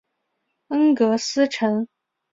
[0.69, 1.87] 恩格斯城。